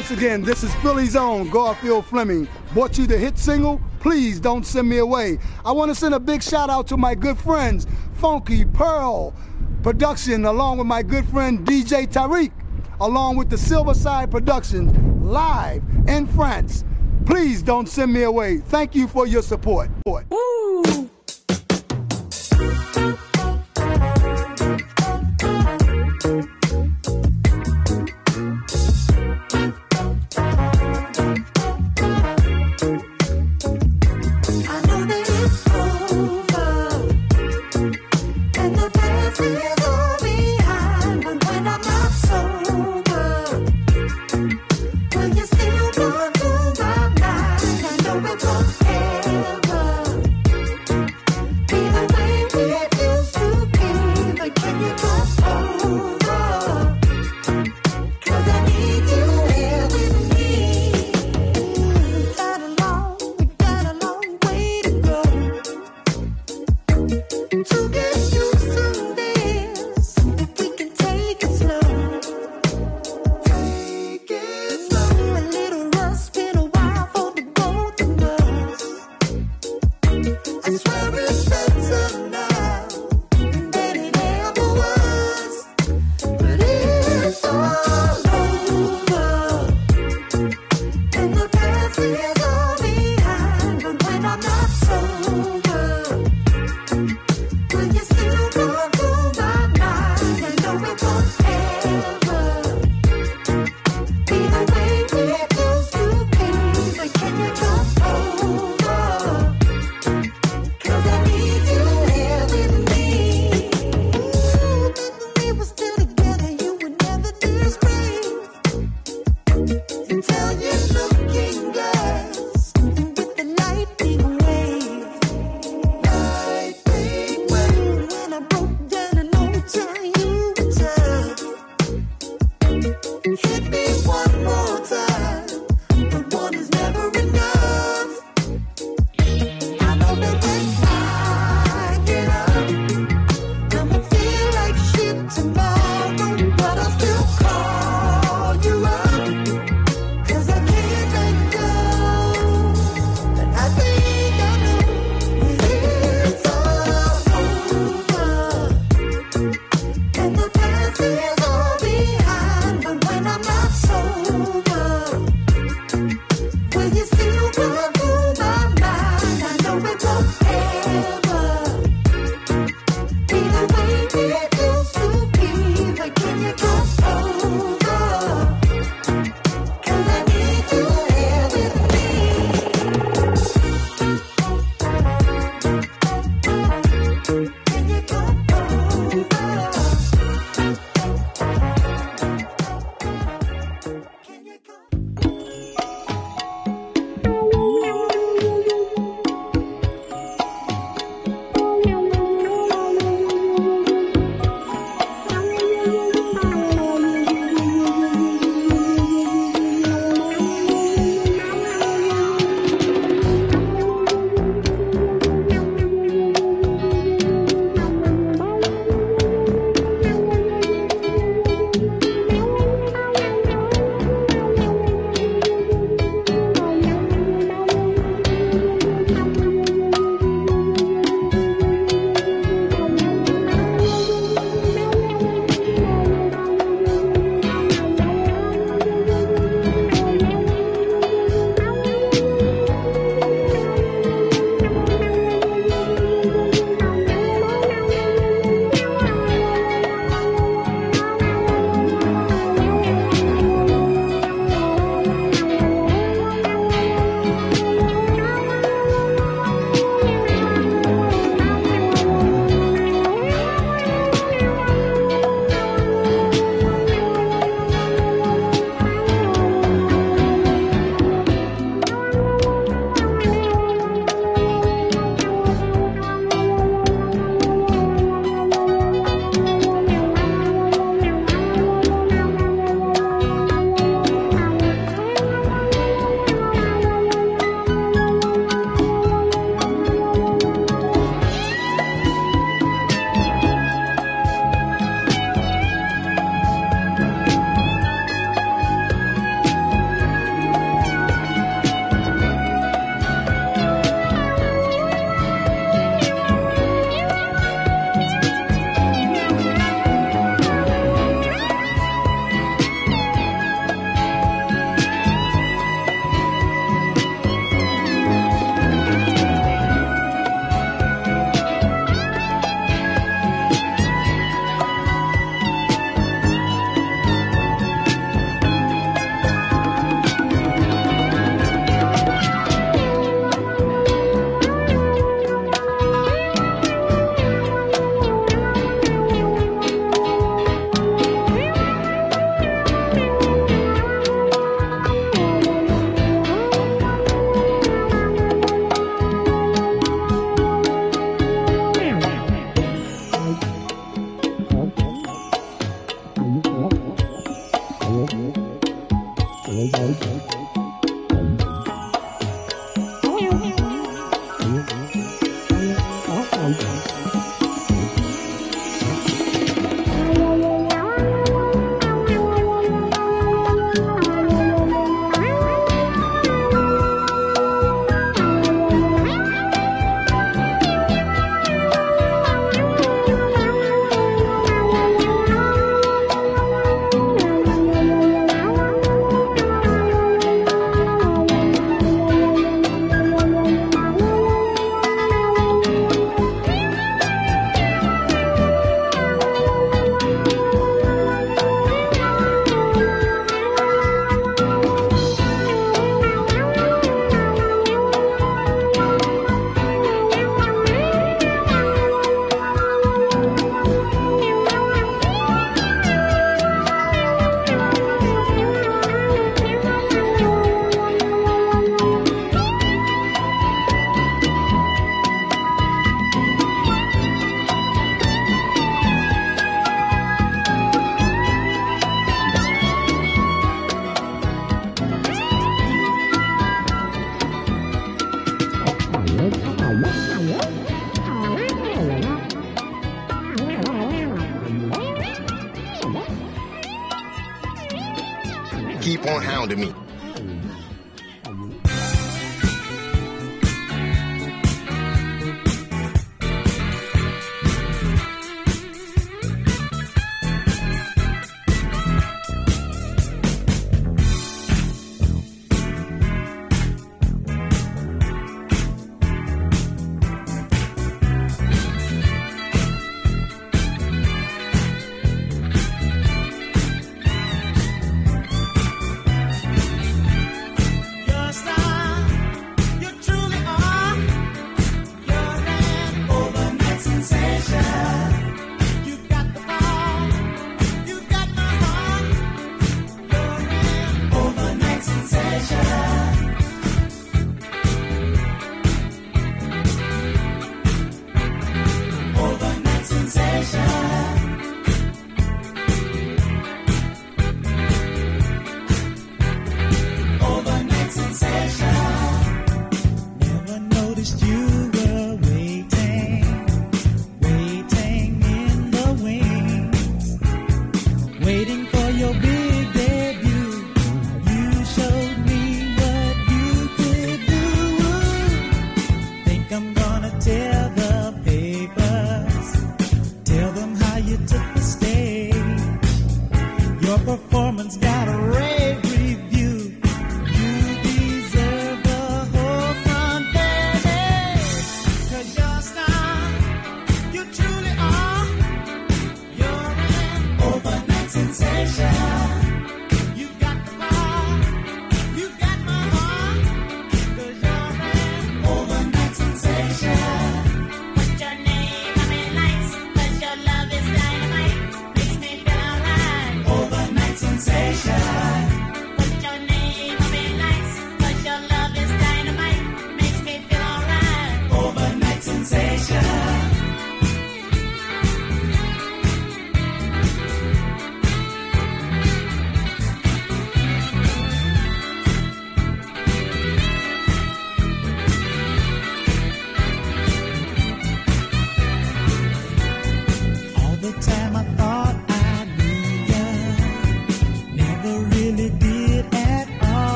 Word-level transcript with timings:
Once 0.00 0.12
again, 0.12 0.40
this 0.40 0.64
is 0.64 0.74
Philly's 0.76 1.14
own 1.14 1.50
Garfield 1.50 2.06
Fleming. 2.06 2.48
Brought 2.72 2.96
you 2.96 3.06
the 3.06 3.18
hit 3.18 3.36
single, 3.36 3.78
Please 4.00 4.40
Don't 4.40 4.64
Send 4.64 4.88
Me 4.88 4.96
Away. 4.96 5.38
I 5.62 5.72
want 5.72 5.90
to 5.90 5.94
send 5.94 6.14
a 6.14 6.18
big 6.18 6.42
shout 6.42 6.70
out 6.70 6.86
to 6.86 6.96
my 6.96 7.14
good 7.14 7.38
friends, 7.38 7.86
Funky 8.14 8.64
Pearl 8.64 9.34
Production, 9.82 10.46
along 10.46 10.78
with 10.78 10.86
my 10.86 11.02
good 11.02 11.28
friend 11.28 11.66
DJ 11.66 12.06
Tariq, 12.06 12.50
along 12.98 13.36
with 13.36 13.50
the 13.50 13.56
Silverside 13.56 14.30
Production, 14.30 15.22
live 15.22 15.82
in 16.08 16.26
France. 16.26 16.82
Please 17.26 17.60
don't 17.60 17.86
send 17.86 18.10
me 18.10 18.22
away. 18.22 18.56
Thank 18.56 18.94
you 18.94 19.06
for 19.06 19.26
your 19.26 19.42
support. 19.42 19.90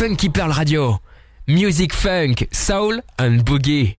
Funky 0.00 0.30
Pearl 0.30 0.50
Radio. 0.52 0.98
Music 1.46 1.92
funk, 1.92 2.48
soul 2.52 3.02
and 3.18 3.44
boogie. 3.44 3.99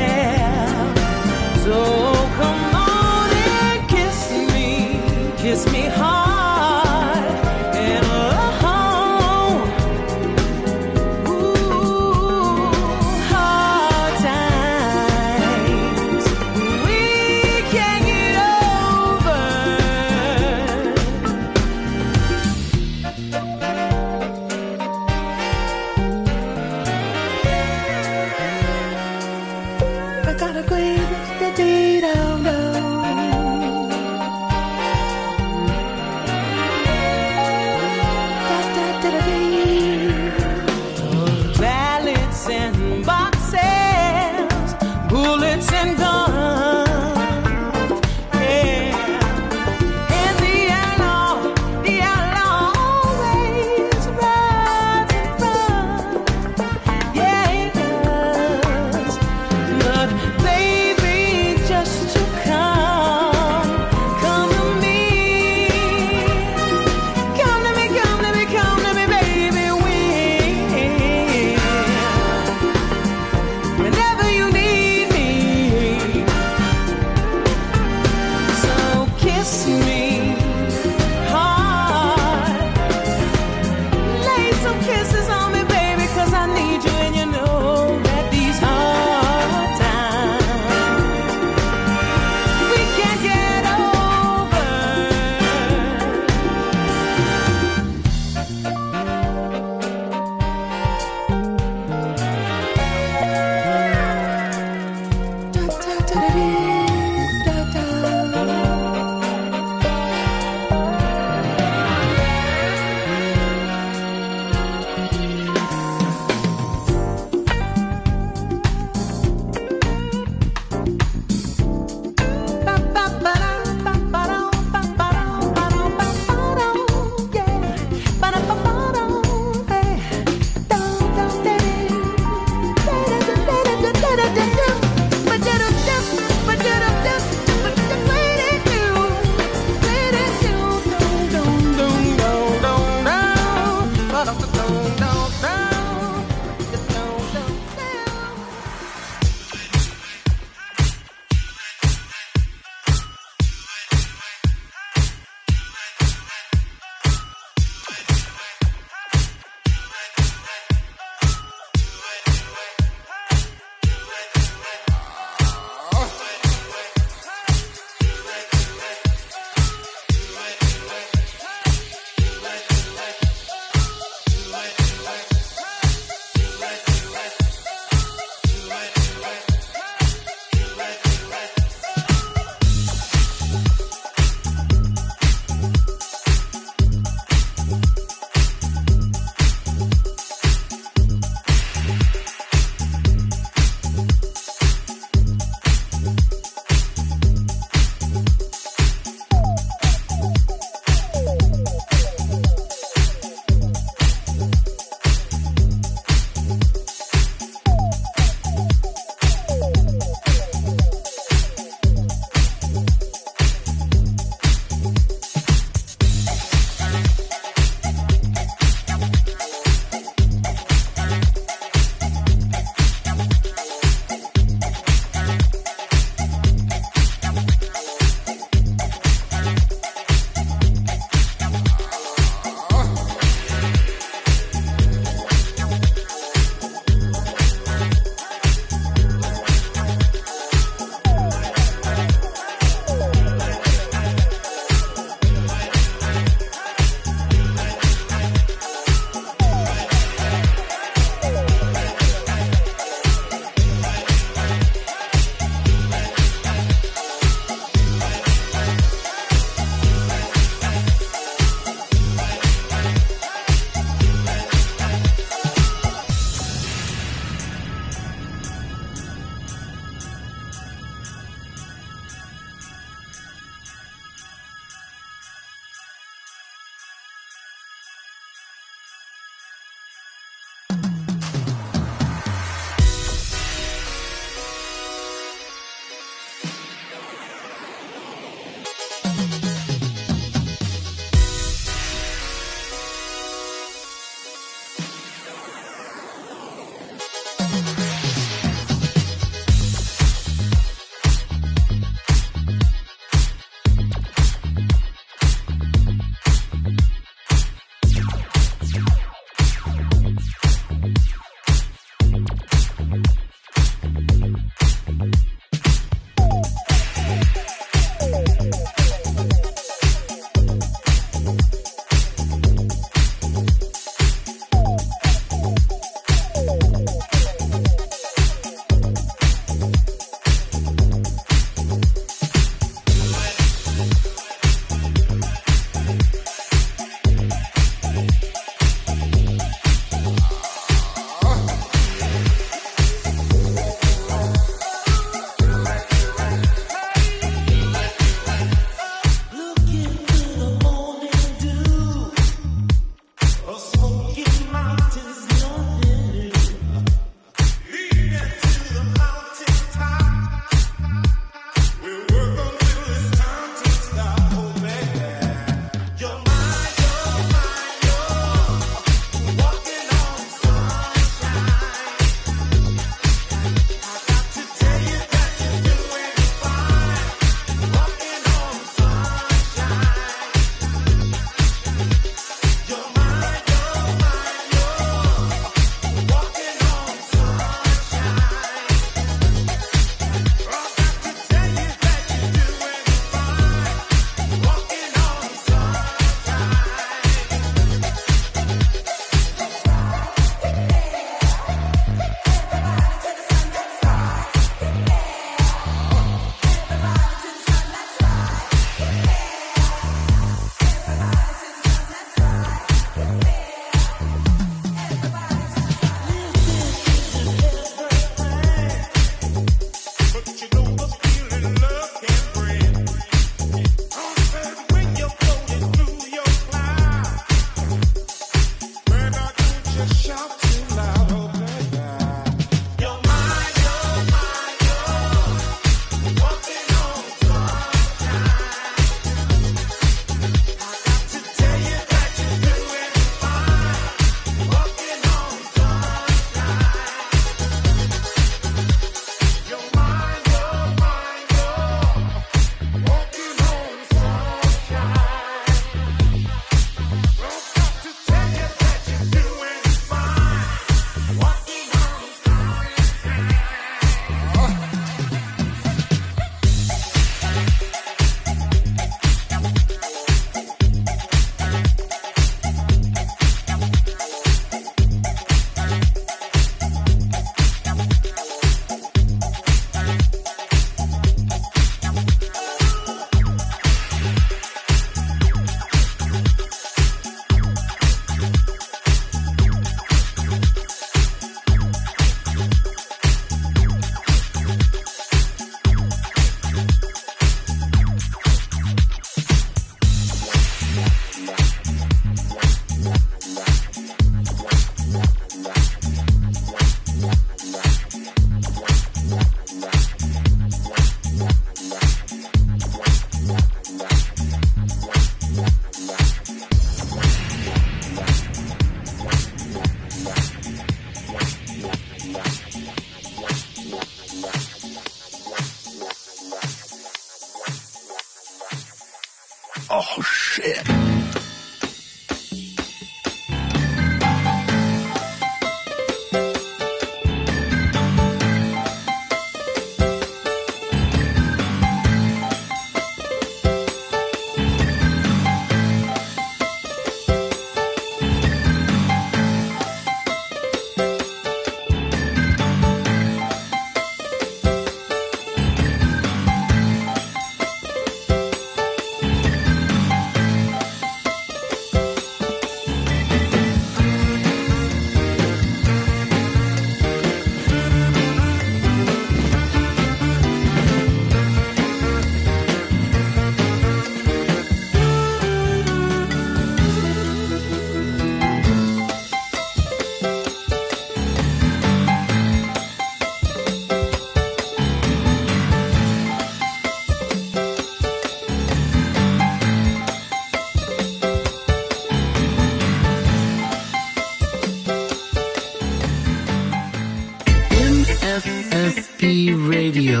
Radio. 599.70 600.00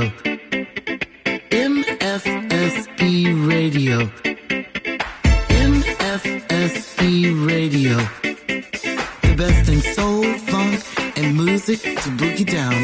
MFSB 1.52 3.02
Radio. 3.46 4.10
MFSB 5.48 7.02
Radio. 7.46 7.96
The 9.22 9.34
best 9.36 9.68
in 9.68 9.80
soul, 9.94 10.24
funk, 10.48 10.82
and 11.16 11.36
music 11.36 11.82
to 11.82 12.10
boogie 12.18 12.44
down. 12.44 12.74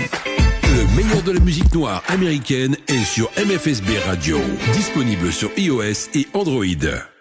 Le 0.62 0.86
meilleur 0.94 1.22
de 1.22 1.32
la 1.32 1.40
musique 1.40 1.74
noire 1.74 2.04
américaine 2.06 2.76
est 2.86 3.04
sur 3.04 3.32
MFSB 3.36 3.98
Radio. 4.06 4.38
Disponible 4.72 5.32
sur 5.32 5.50
iOS 5.56 6.08
et 6.14 6.28
Android. 6.34 7.15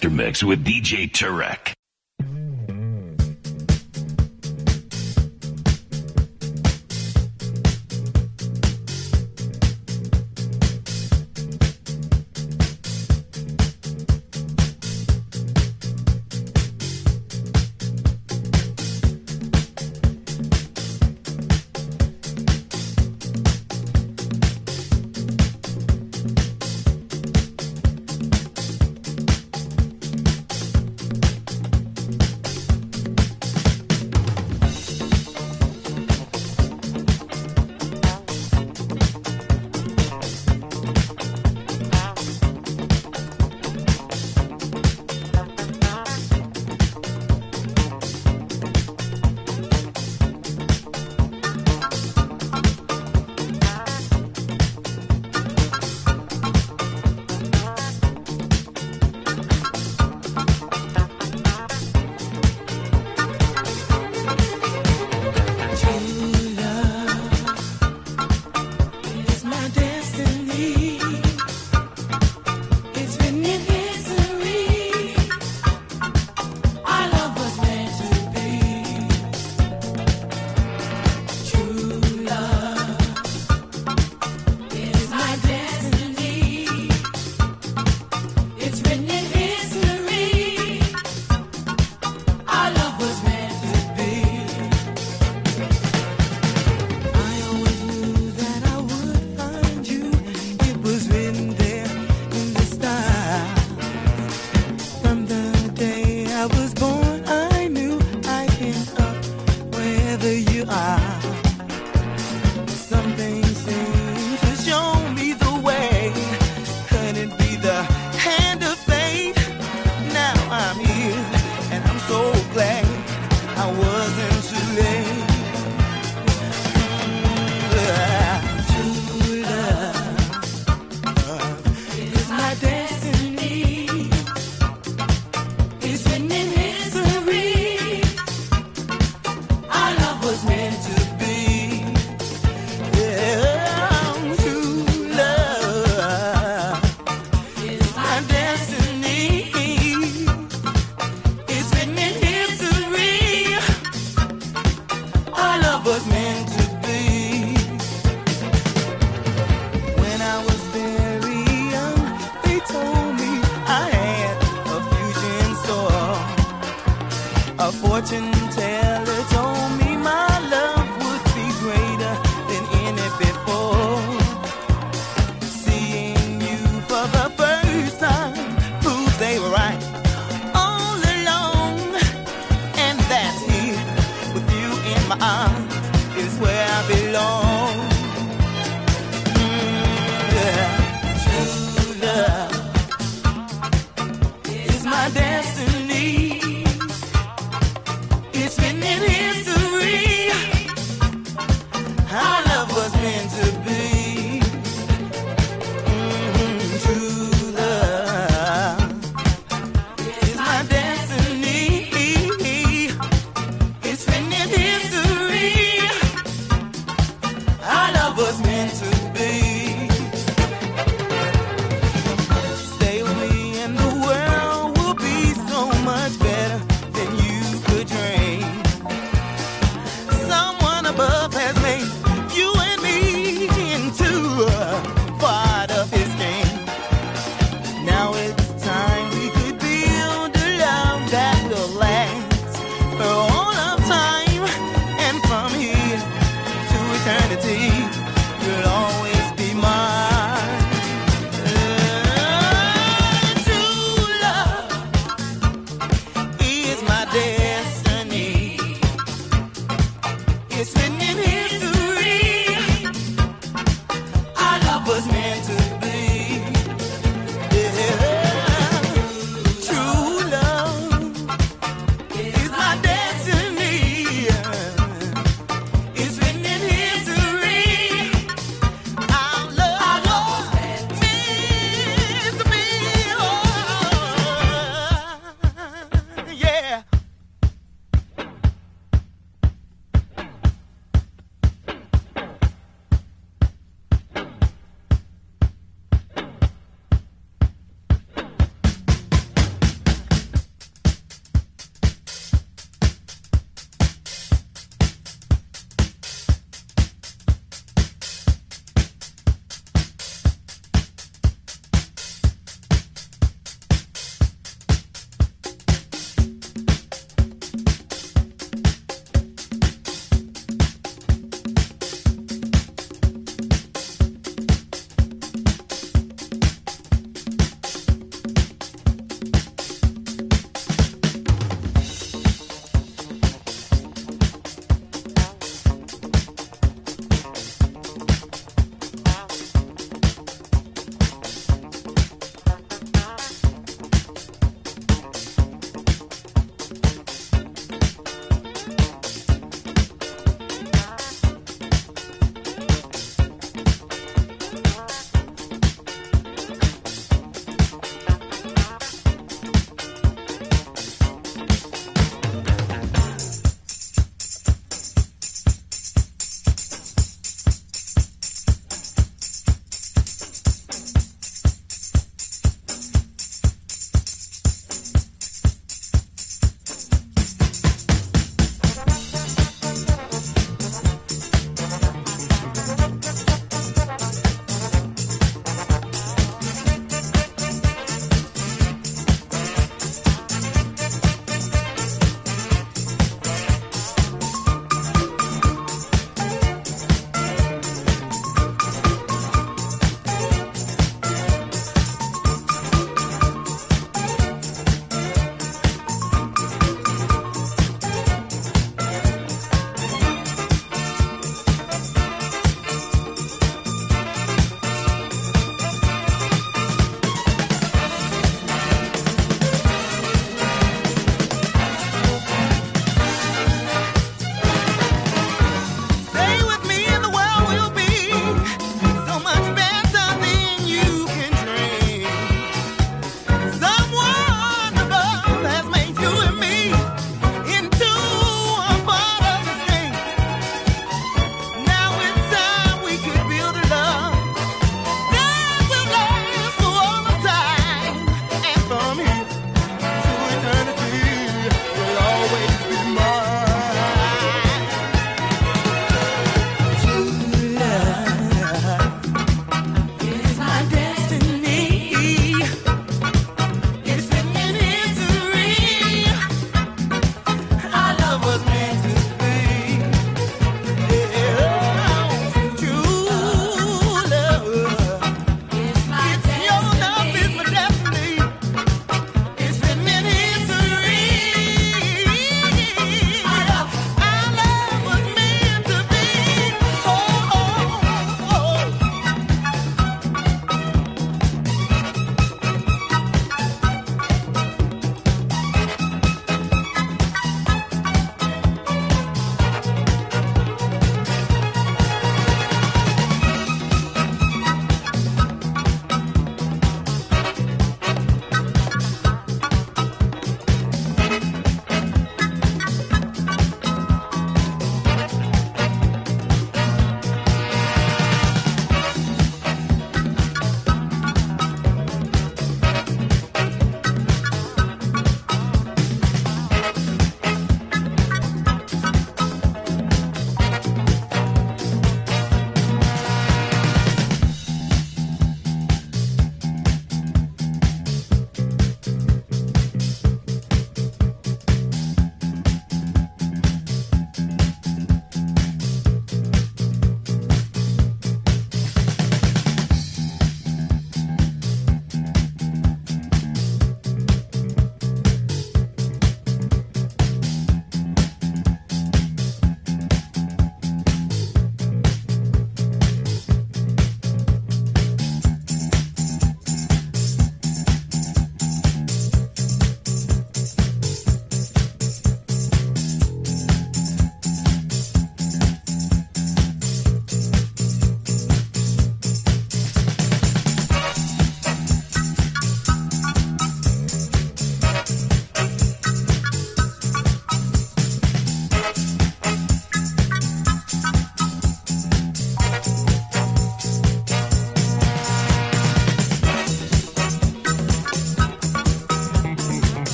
Master 0.00 0.16
Mix 0.16 0.42
with 0.42 0.64
DJ 0.64 1.10
Turek. 1.10 1.69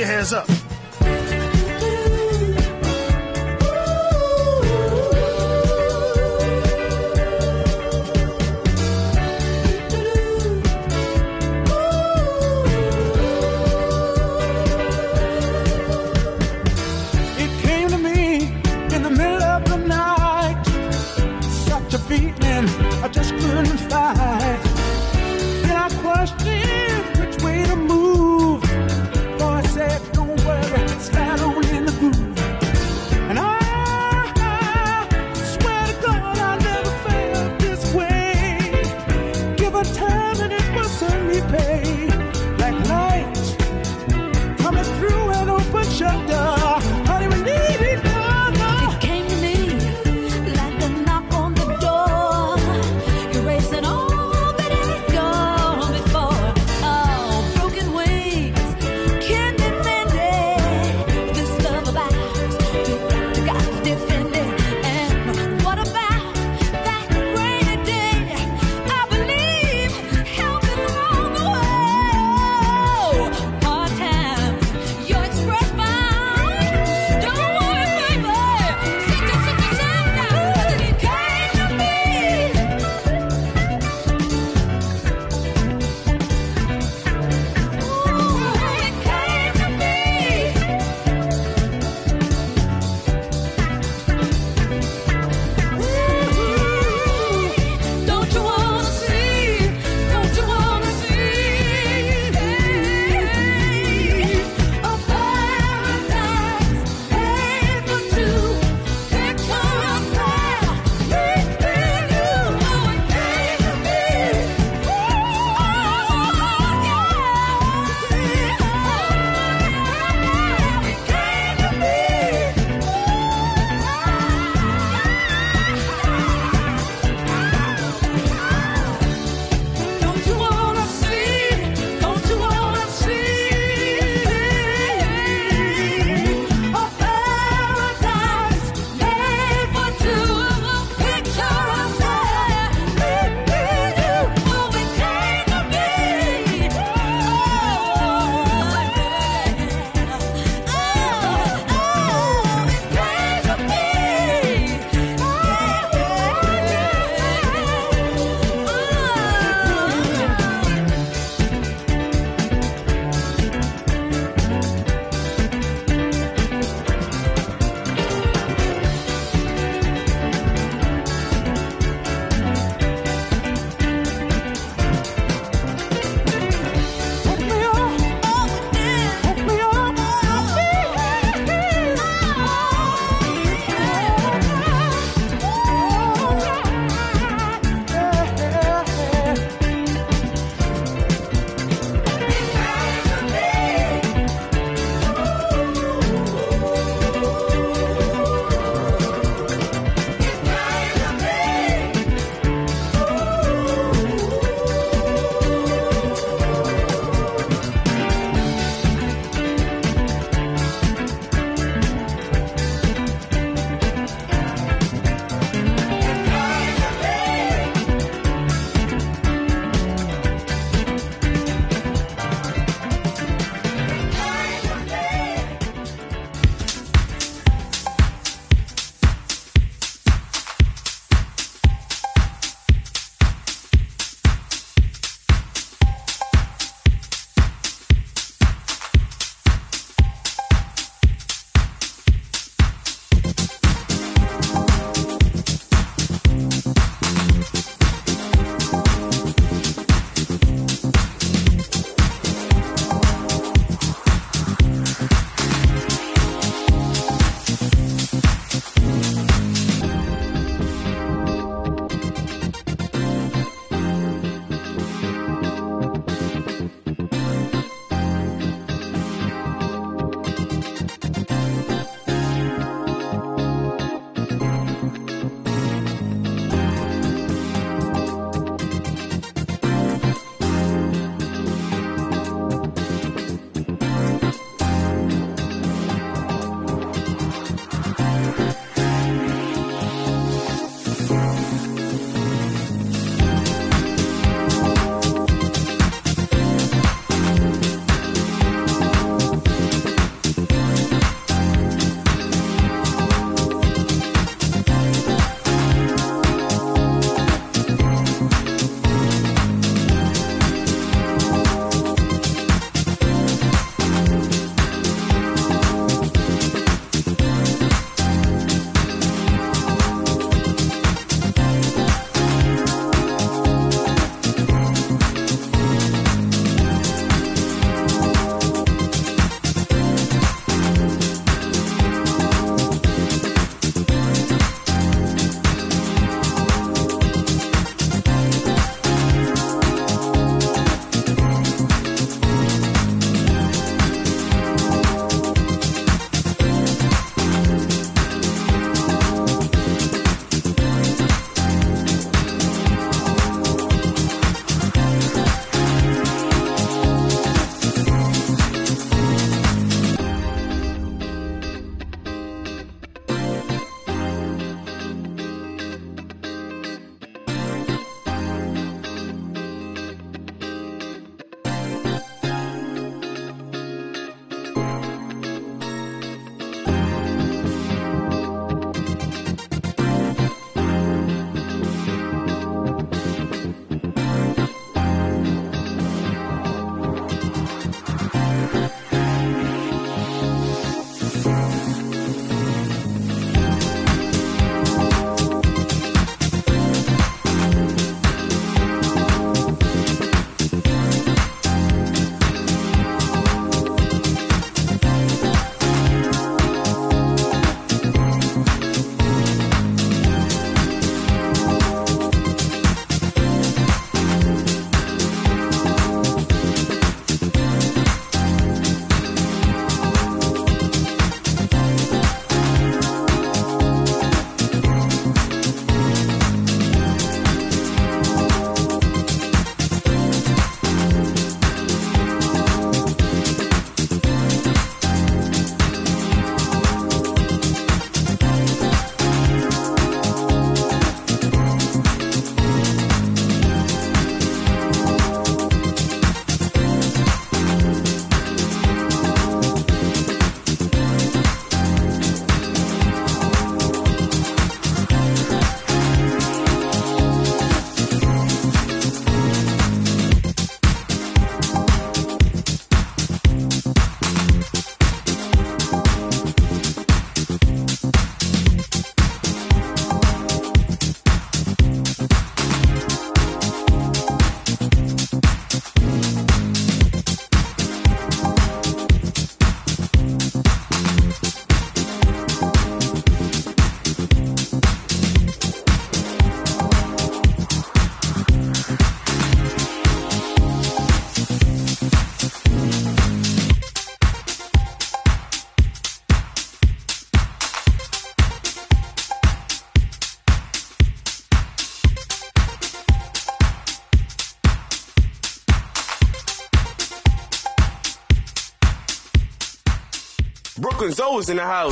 Your 0.00 0.08
hands 0.08 0.32
up. 0.32 0.59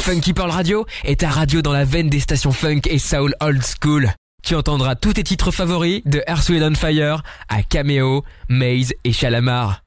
Funky 0.00 0.32
Pearl 0.32 0.50
Radio 0.50 0.86
est 1.05 1.20
ta 1.20 1.28
radio 1.28 1.60
dans 1.60 1.72
la 1.72 1.84
veine 1.84 2.09
des 2.09 2.20
stations 2.20 2.52
funk 2.52 2.80
et 2.86 2.98
soul 2.98 3.34
old 3.40 3.62
school. 3.62 4.10
Tu 4.42 4.55
entendras 4.55 4.94
tous 4.94 5.14
tes 5.14 5.24
titres 5.24 5.50
favoris 5.50 6.02
de 6.06 6.22
Earth, 6.26 6.48
Wind 6.48 6.76
Fire 6.76 7.22
à 7.48 7.62
Cameo, 7.62 8.24
Maze 8.48 8.94
et 9.05 9.12
Chalamar. 9.12 9.82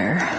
there. 0.00 0.29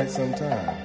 Quite 0.00 0.10
some 0.10 0.32
time. 0.32 0.76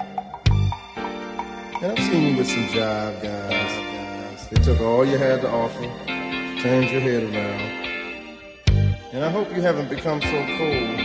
And 1.82 1.86
I've 1.86 2.06
seen 2.06 2.28
you 2.28 2.38
with 2.38 2.50
some 2.50 2.68
jive 2.68 3.24
guys. 3.24 4.50
They 4.50 4.62
took 4.62 4.82
all 4.82 5.06
you 5.06 5.18
had 5.18 5.40
to 5.40 5.50
offer, 5.50 5.84
turned 6.62 6.90
your 6.90 7.00
head 7.00 7.24
around. 7.24 7.62
And 9.14 9.24
I 9.24 9.30
hope 9.30 9.56
you 9.56 9.62
haven't 9.62 9.90
become 9.90 10.20
so 10.22 10.46
cold 10.58 11.00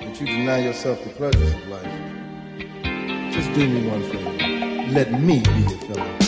that 0.00 0.20
you 0.20 0.26
deny 0.26 0.58
yourself 0.58 1.02
the 1.02 1.10
pleasures 1.10 1.54
of 1.54 1.66
life. 1.66 3.32
Just 3.32 3.52
do 3.52 3.68
me 3.68 3.88
one 3.88 4.02
favor. 4.12 4.92
Let 4.92 5.20
me 5.20 5.40
be 5.40 5.60
your 5.62 5.80
fellow. 5.94 6.25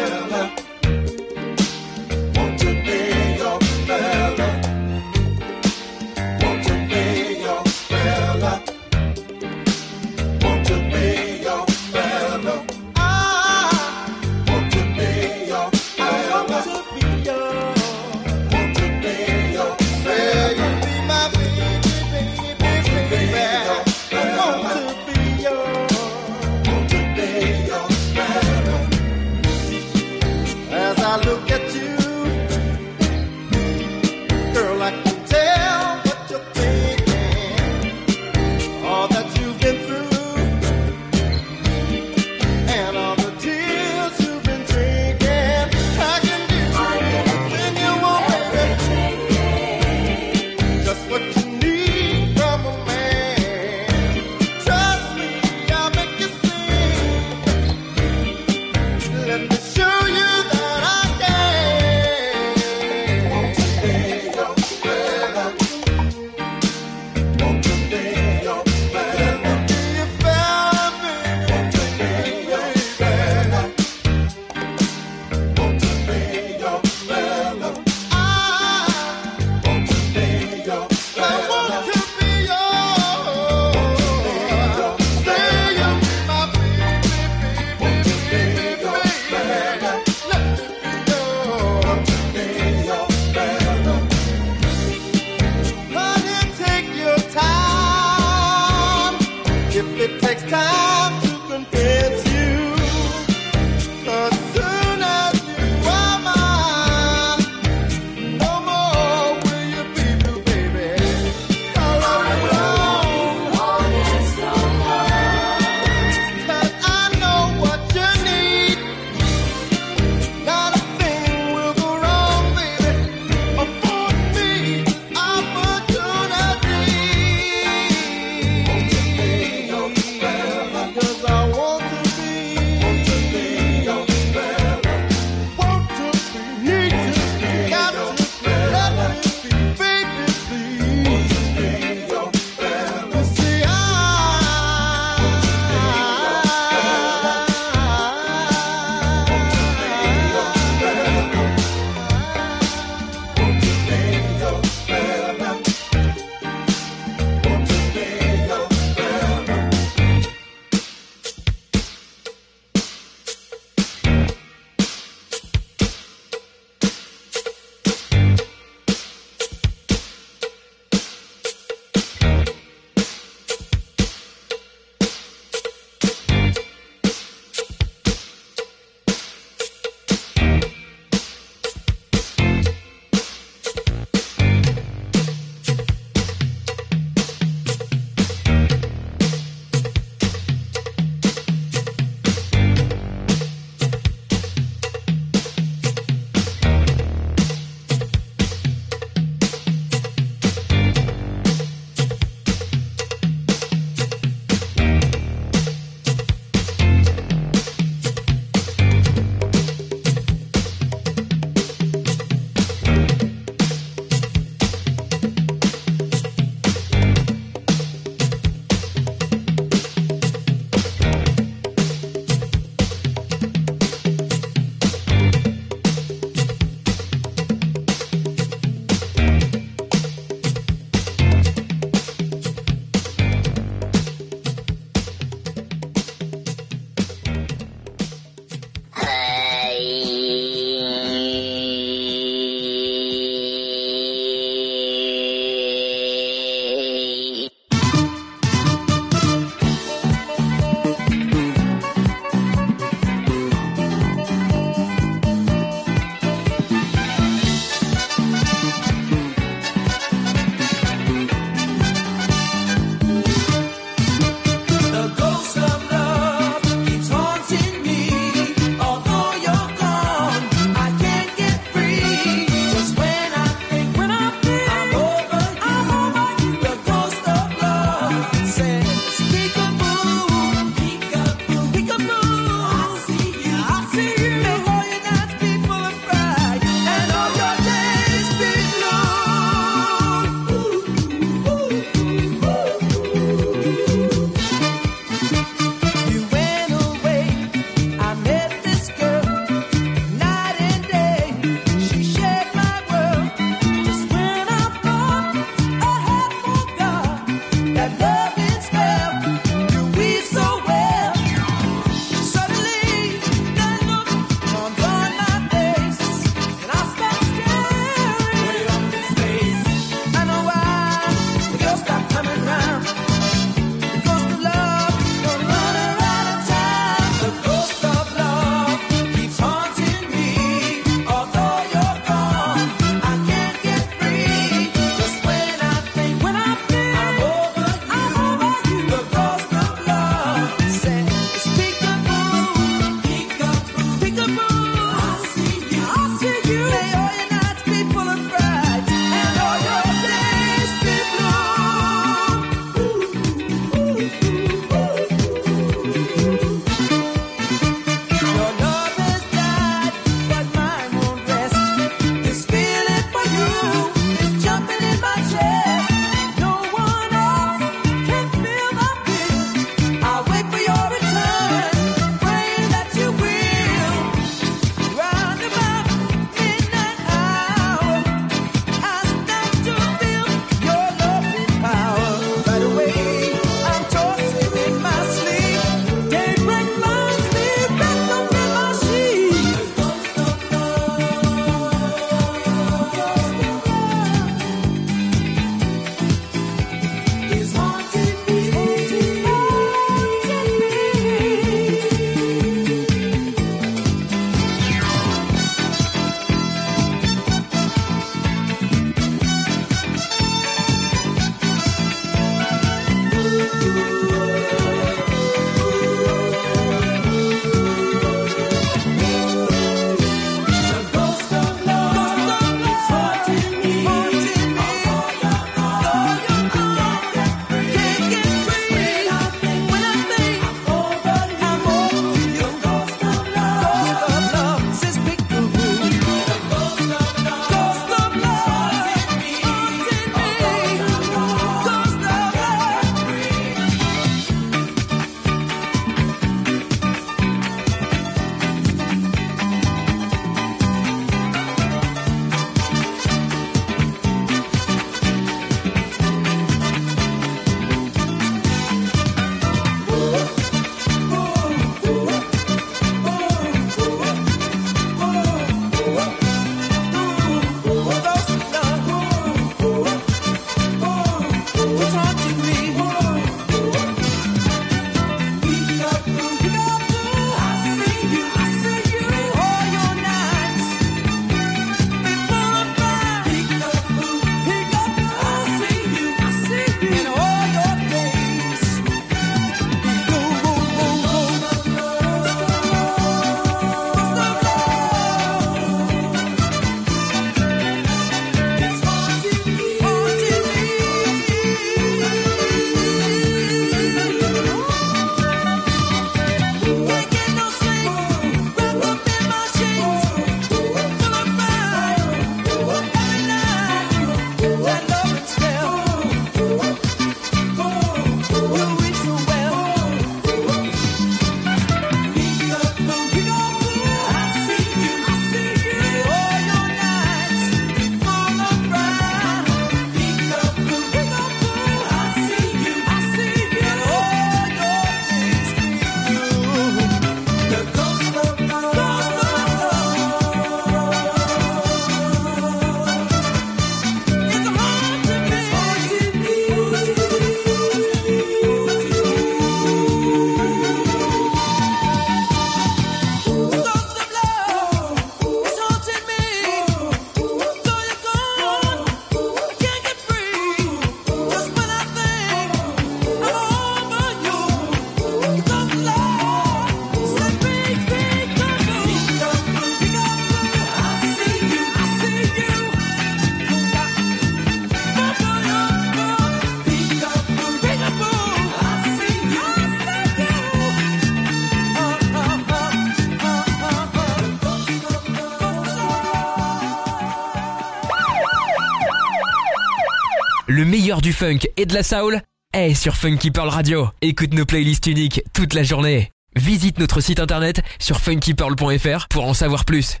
Le 590.58 590.64
meilleur 590.64 591.00
du 591.00 591.12
funk 591.12 591.38
et 591.56 591.66
de 591.66 591.74
la 591.74 591.84
soul 591.84 592.20
est 592.52 592.74
sur 592.74 592.96
Funky 592.96 593.30
Pearl 593.30 593.48
Radio. 593.48 593.90
Écoute 594.02 594.34
nos 594.34 594.44
playlists 594.44 594.88
uniques 594.88 595.22
toute 595.32 595.54
la 595.54 595.62
journée. 595.62 596.10
Visite 596.34 596.80
notre 596.80 597.00
site 597.00 597.20
internet 597.20 597.62
sur 597.78 598.00
funkypearl.fr 598.00 599.06
pour 599.06 599.24
en 599.24 599.34
savoir 599.34 599.64
plus. 599.64 600.00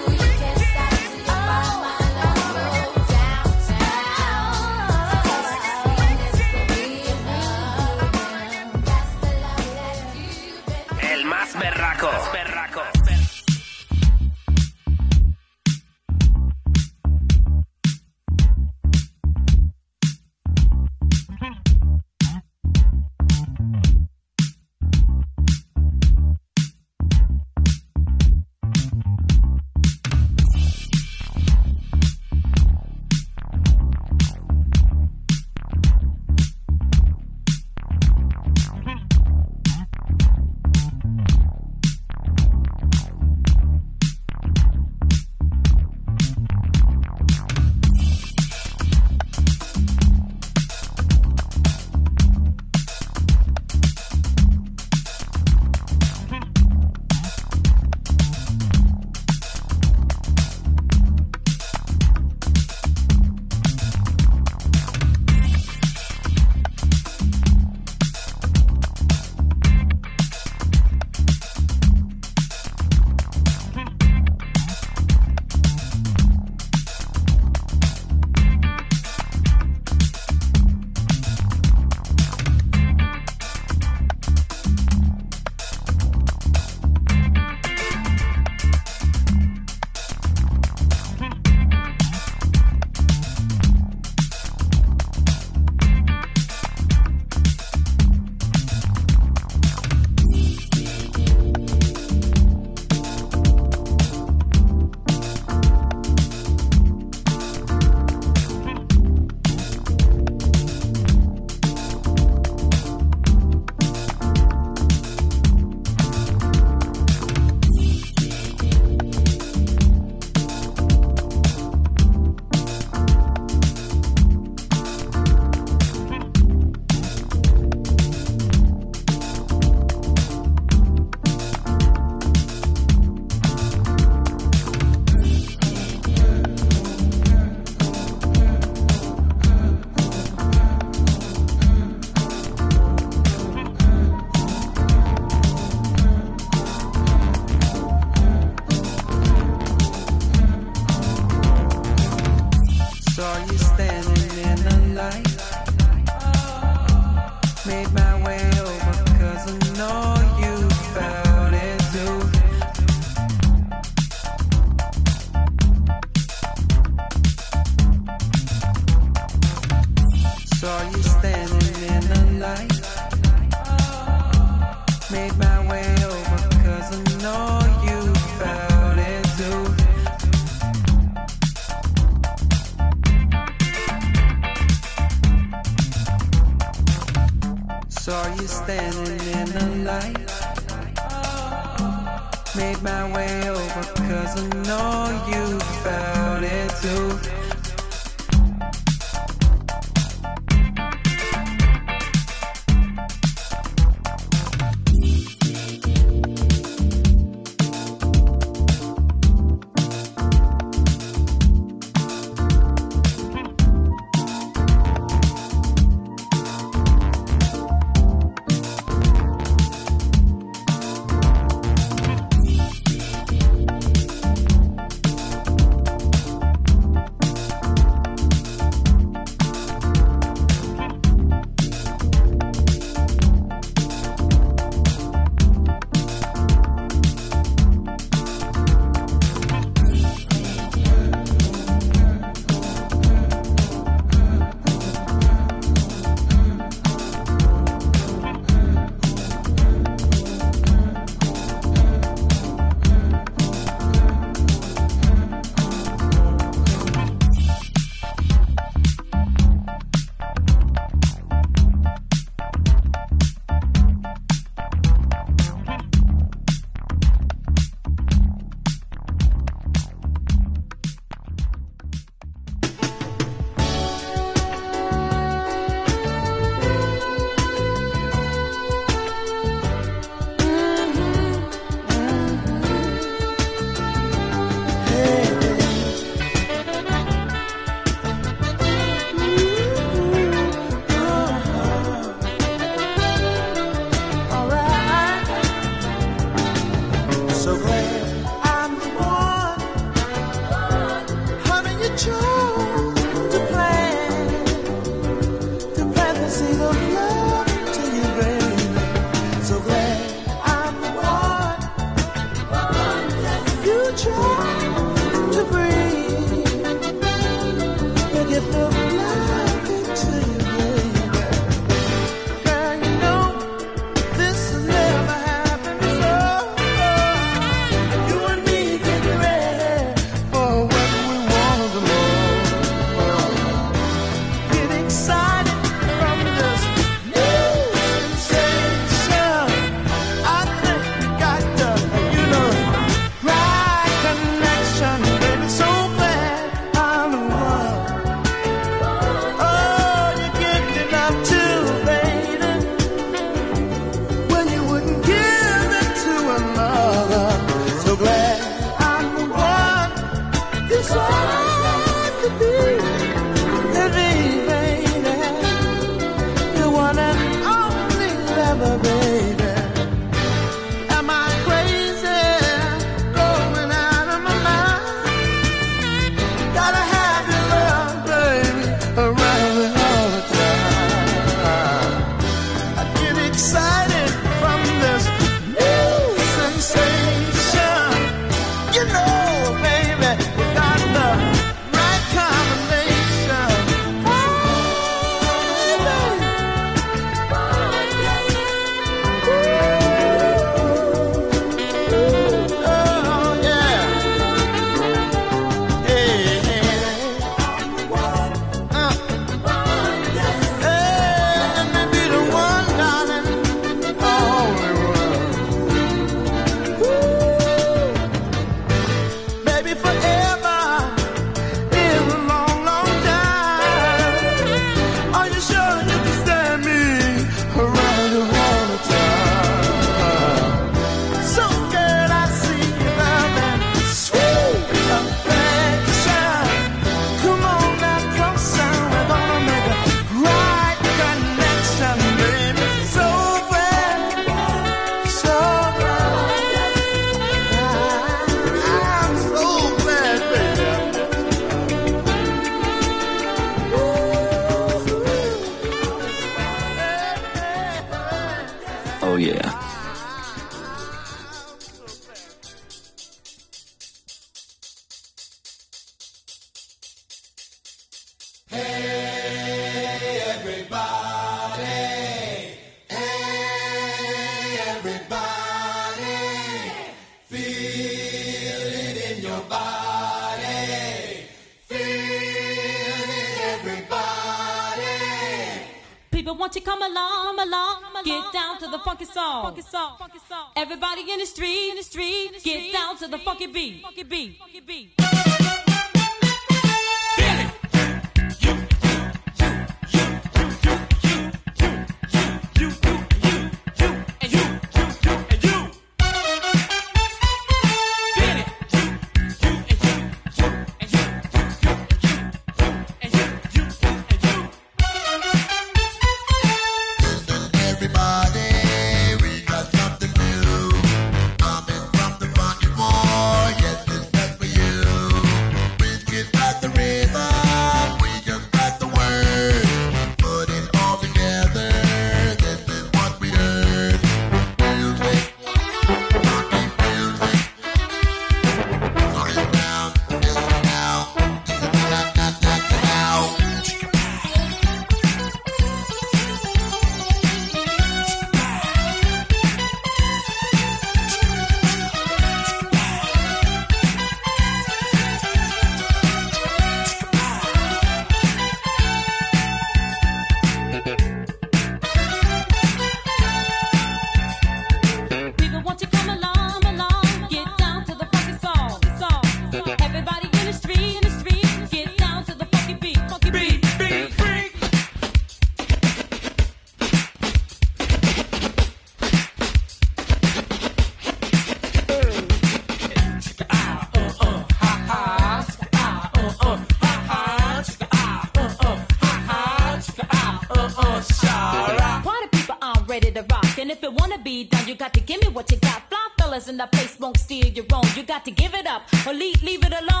what 595.33 595.51
you 595.51 595.57
got. 595.57 595.89
Fly 595.89 596.07
fellas 596.17 596.47
in 596.47 596.57
the 596.57 596.67
place 596.67 596.97
won't 596.99 597.17
steal 597.17 597.47
your 597.47 597.65
own. 597.73 597.83
You 597.95 598.03
got 598.03 598.25
to 598.25 598.31
give 598.31 598.53
it 598.53 598.67
up 598.67 598.83
or 599.05 599.13
leave, 599.13 599.41
leave 599.43 599.63
it 599.63 599.73
alone. 599.73 600.00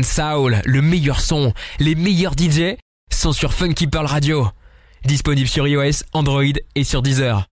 Soul, 0.00 0.62
le 0.64 0.80
meilleur 0.80 1.20
son, 1.20 1.52
les 1.78 1.94
meilleurs 1.94 2.32
DJ 2.32 2.78
sont 3.12 3.32
sur 3.32 3.52
Funky 3.52 3.86
Pearl 3.86 4.06
Radio. 4.06 4.48
Disponible 5.04 5.48
sur 5.48 5.68
iOS, 5.68 6.04
Android 6.14 6.42
et 6.74 6.84
sur 6.84 7.02
Deezer. 7.02 7.46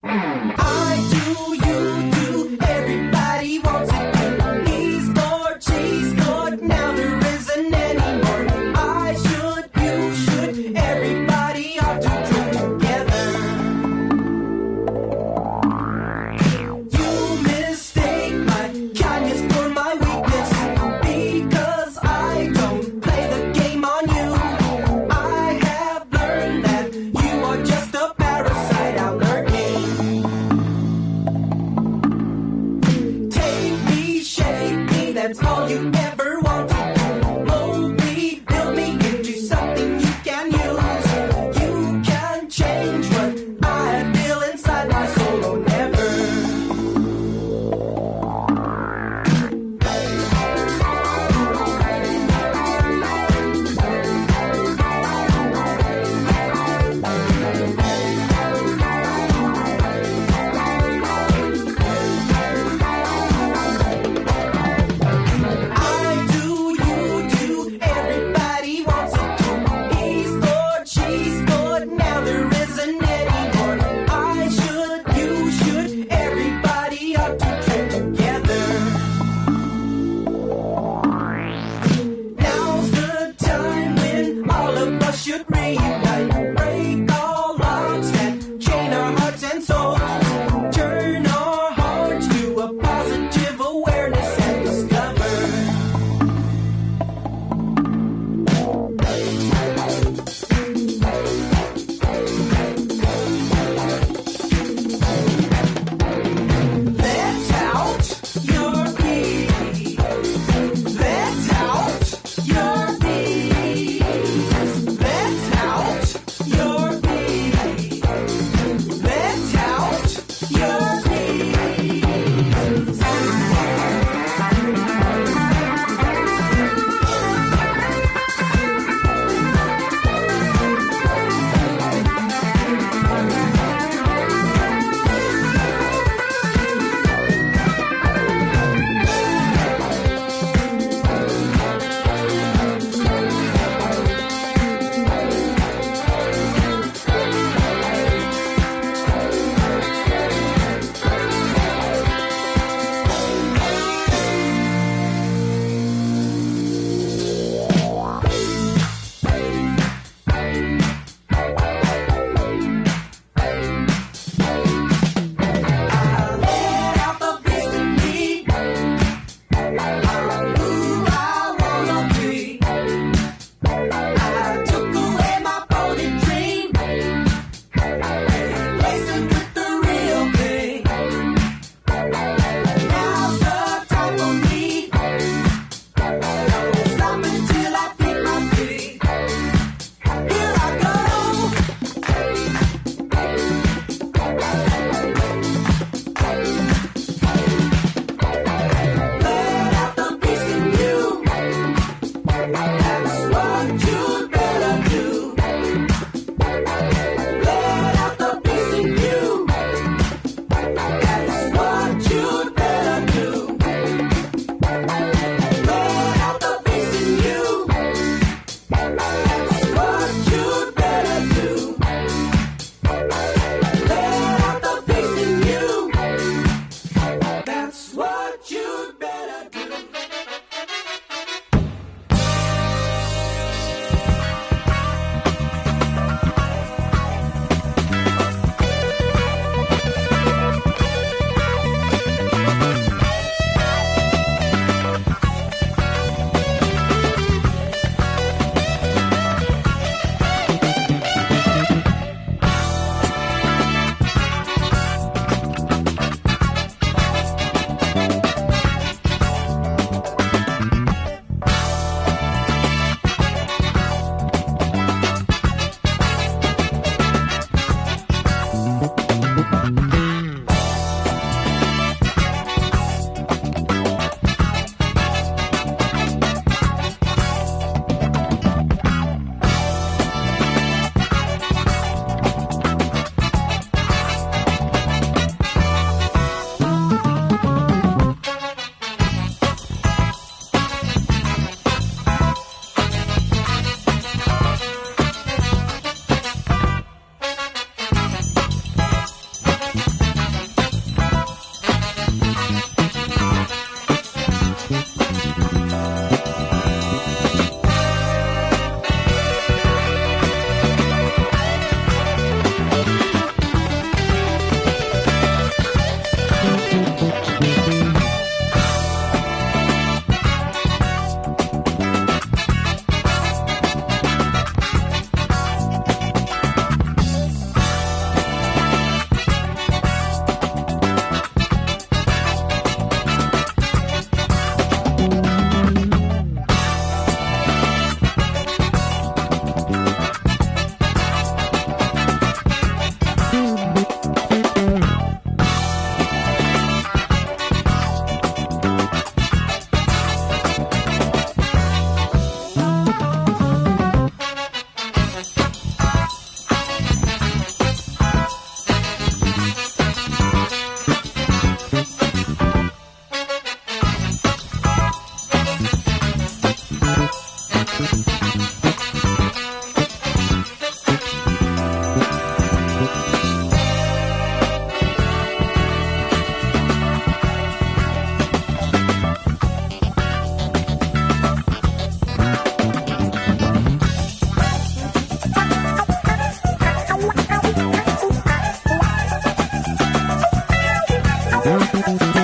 Thank 391.69 392.01
you. 392.01 392.16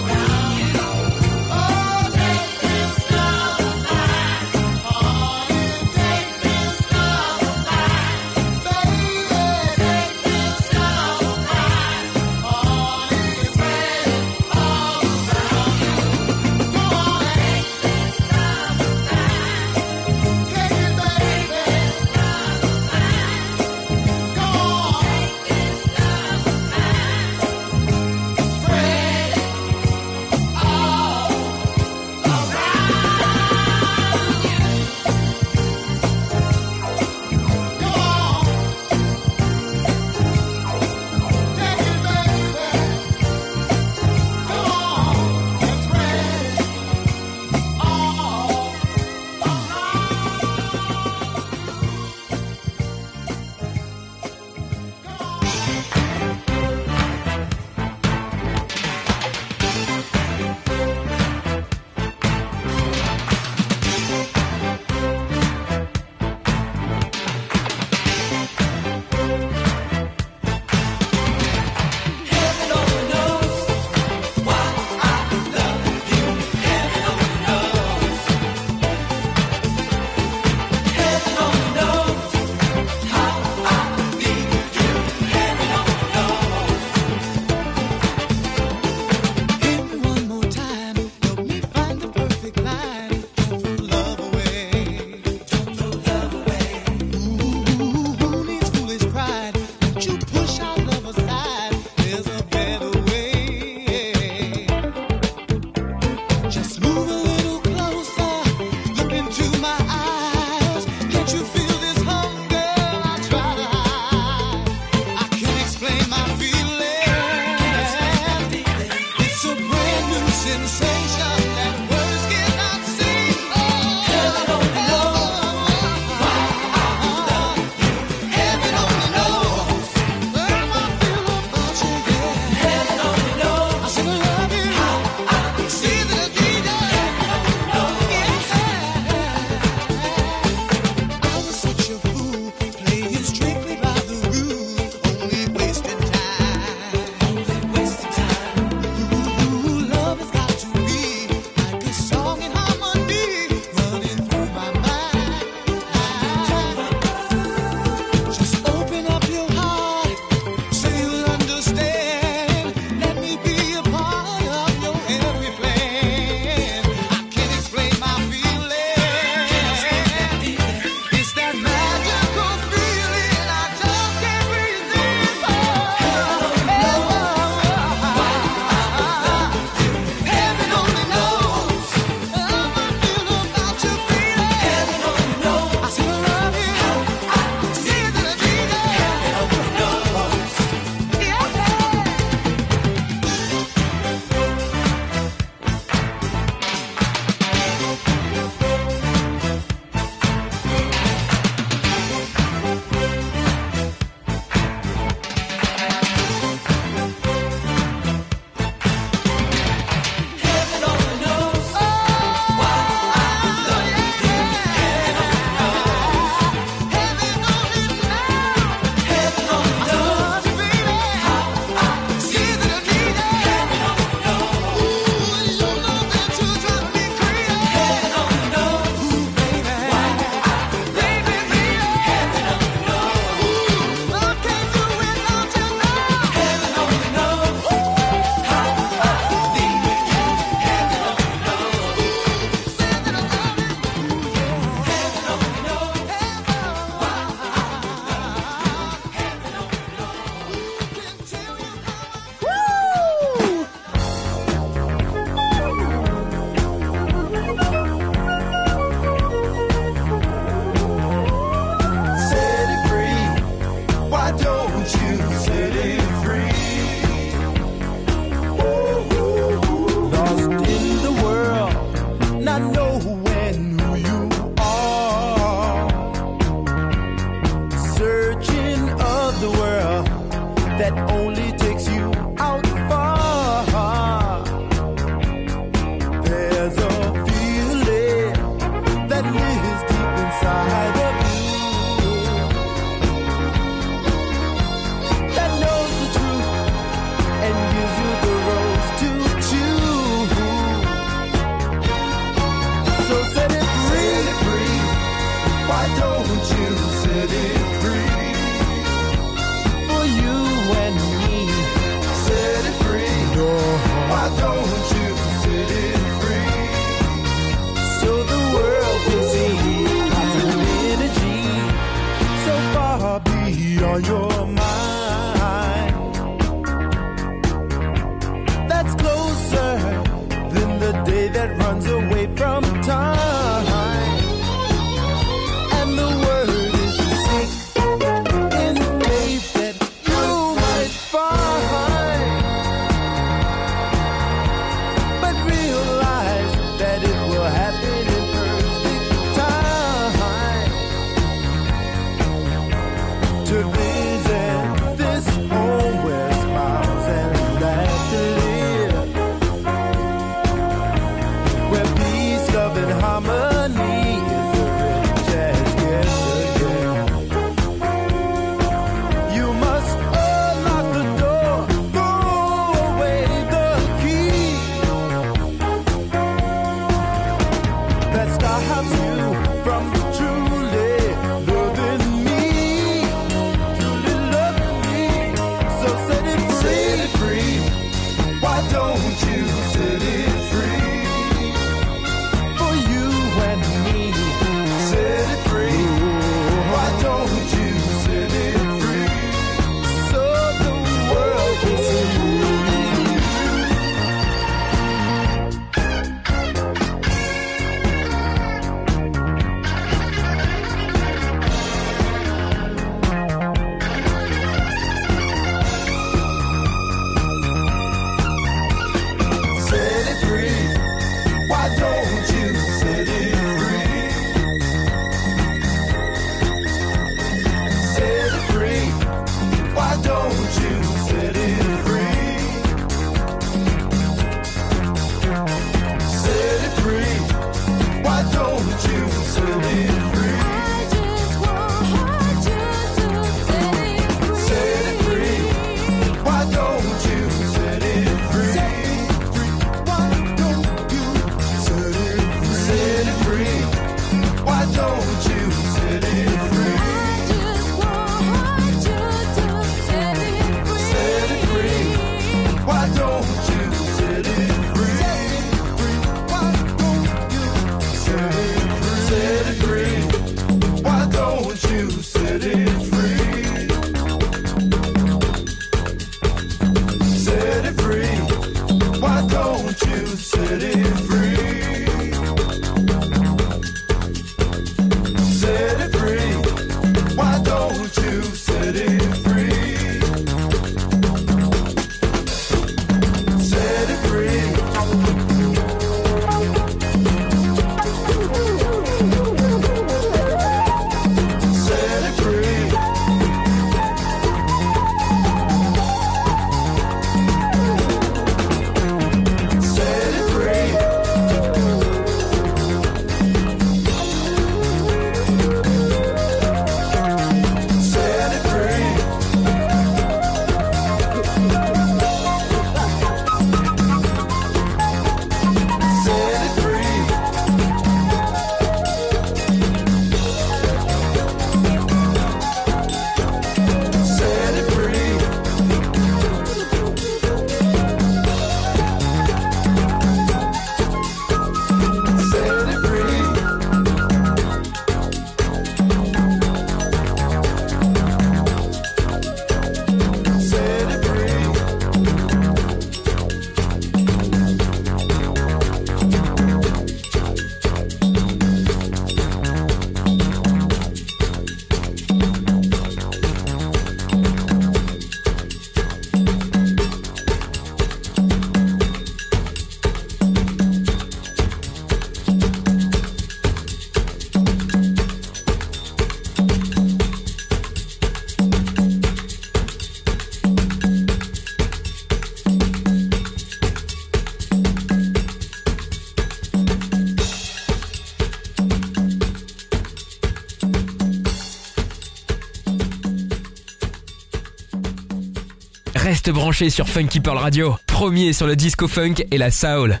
Reste 596.26 596.34
branché 596.34 596.70
sur 596.70 596.88
Funky 596.88 597.20
Pearl 597.20 597.38
Radio, 597.38 597.76
premier 597.86 598.32
sur 598.32 598.48
le 598.48 598.56
disco 598.56 598.88
funk 598.88 599.14
et 599.30 599.38
la 599.38 599.52
soul. 599.52 600.00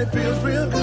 it 0.00 0.08
feels 0.12 0.42
real 0.42 0.70
good. 0.70 0.79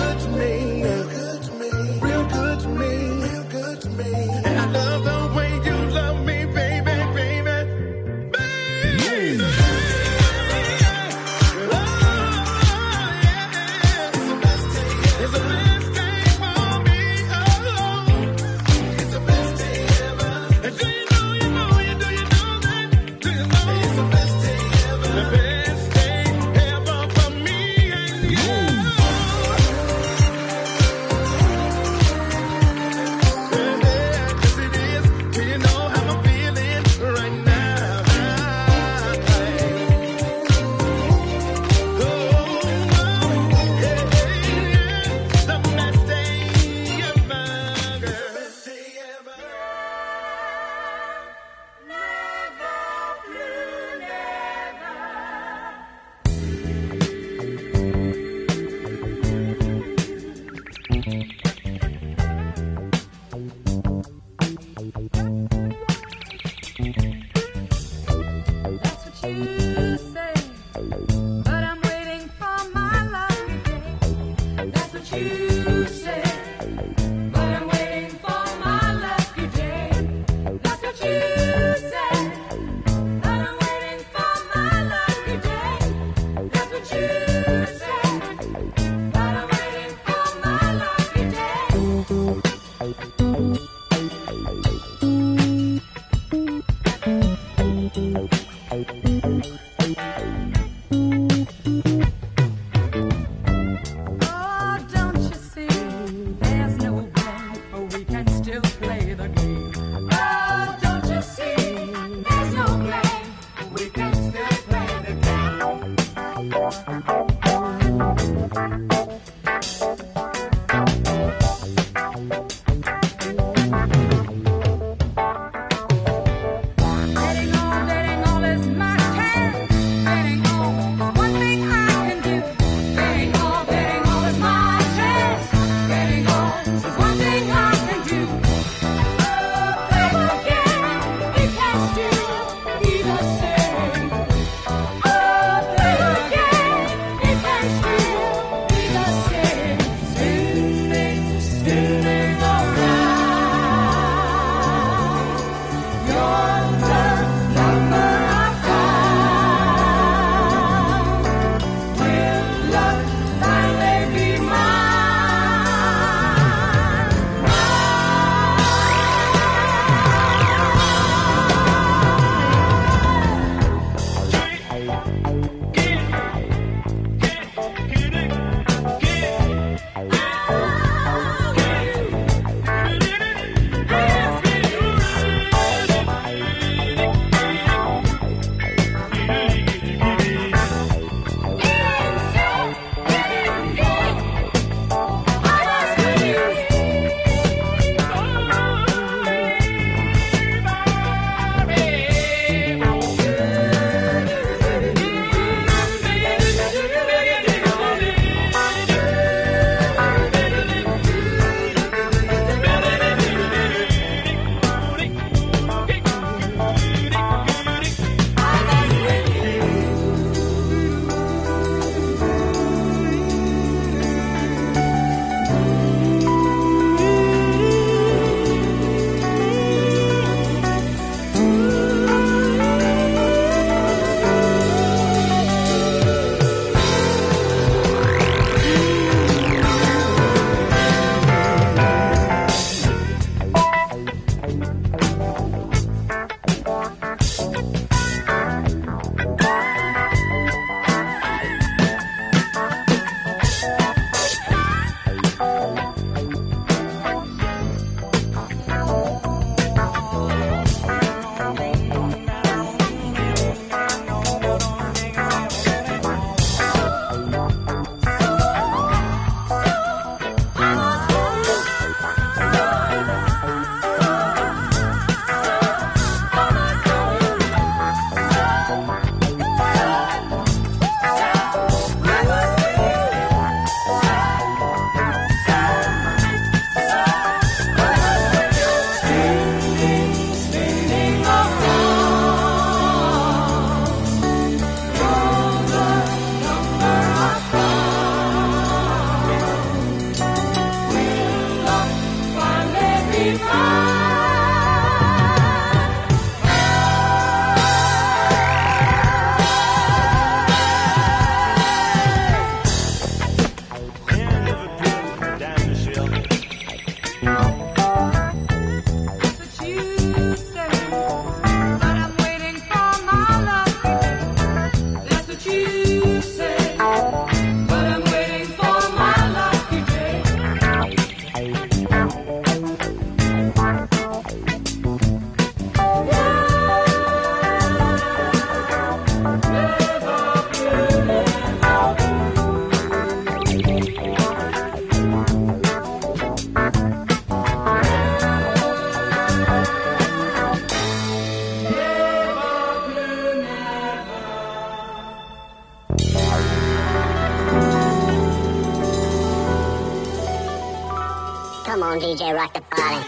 DJ, 362.00 362.36
rock 362.36 362.54
the 362.54 362.62
party. 362.62 363.07